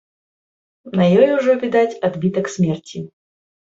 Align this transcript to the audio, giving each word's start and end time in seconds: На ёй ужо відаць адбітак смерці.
На 1.01 1.05
ёй 1.21 1.29
ужо 1.37 1.51
відаць 1.67 1.99
адбітак 2.11 2.53
смерці. 2.59 3.09